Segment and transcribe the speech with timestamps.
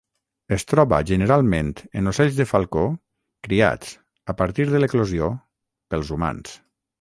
[0.55, 1.67] Es troba generalment
[2.01, 2.85] en ocells de falcó
[3.49, 3.93] criats
[4.35, 5.29] a partir de l'eclosió
[5.93, 6.57] pels humans.